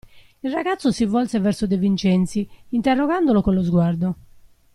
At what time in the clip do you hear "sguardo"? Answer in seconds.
3.61-4.15